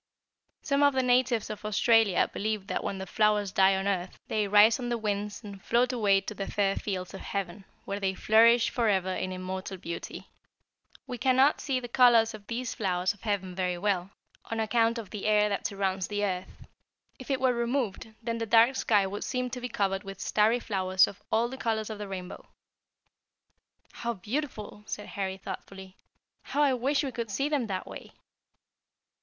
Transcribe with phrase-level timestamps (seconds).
[0.63, 4.47] "Some of the natives of Australia believe that when the flowers die on earth they
[4.47, 8.15] rise on the winds and float away to the fair fields of heaven, where they
[8.15, 10.27] flourish forever in immortal beauty.
[11.05, 14.09] We cannot see the colors of these flowers of heaven very well,
[14.45, 16.67] on account of the air that surrounds the earth.
[17.19, 20.59] If it were removed, then the dark sky would seem to be covered with starry
[20.59, 22.47] flowers of all the colors of the rainbow."
[23.93, 25.95] "How beautiful!" said Harry thoughtfully.
[26.41, 28.13] "How I wish we could see them that way!"